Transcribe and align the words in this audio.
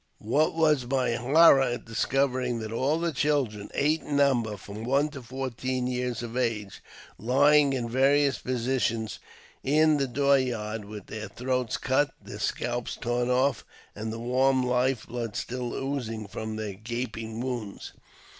What 0.17 0.55
was 0.55 0.87
my 0.87 1.13
horror 1.13 1.61
at 1.61 1.85
discovering 1.85 2.65
all 2.73 2.97
the 2.99 3.11
children, 3.11 3.69
eight 3.75 4.01
in 4.01 4.15
number, 4.15 4.57
from 4.57 4.83
one 4.83 5.09
to 5.09 5.21
fourteen 5.21 5.85
years 5.85 6.23
of 6.23 6.35
age, 6.35 6.81
lying 7.19 7.73
in 7.73 7.87
various 7.87 8.39
positions 8.39 9.19
in 9.63 9.97
the 9.97 10.07
door 10.07 10.39
yard 10.39 10.85
with 10.85 11.05
their 11.05 11.27
throats 11.27 11.77
cut, 11.77 12.15
their 12.19 12.39
scalps 12.39 12.95
torn 12.95 13.29
off, 13.29 13.63
and 13.93 14.11
the 14.11 14.17
warm 14.17 14.63
Life 14.65 15.05
blood 15.05 15.35
still 15.35 15.75
oozing 15.75 16.25
from 16.27 16.55
their 16.55 16.73
gaping 16.73 17.39
wounds 17.39 17.93